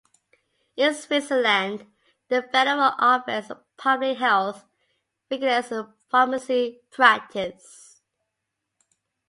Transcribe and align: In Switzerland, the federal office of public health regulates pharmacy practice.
In 0.77 0.95
Switzerland, 0.95 1.85
the 2.27 2.41
federal 2.41 2.93
office 2.97 3.51
of 3.51 3.59
public 3.77 4.17
health 4.17 4.65
regulates 5.29 5.71
pharmacy 6.09 6.81
practice. 6.89 8.01